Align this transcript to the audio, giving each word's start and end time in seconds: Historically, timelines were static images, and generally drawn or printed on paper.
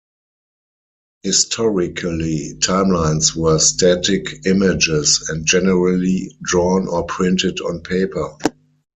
Historically, 1.21 2.55
timelines 2.57 3.35
were 3.35 3.59
static 3.59 4.47
images, 4.47 5.29
and 5.29 5.45
generally 5.45 6.35
drawn 6.41 6.87
or 6.87 7.03
printed 7.03 7.59
on 7.59 7.81
paper. 7.81 8.35